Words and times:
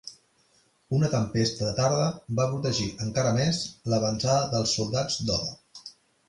Una 0.99 1.09
tempesta 1.15 1.67
de 1.67 1.73
tarda 1.79 2.07
va 2.39 2.47
protegir 2.53 2.87
encara 3.09 3.35
més 3.37 3.61
l'avançada 3.95 4.49
dels 4.57 4.75
soldats 4.81 5.21
d'Oda. 5.29 5.87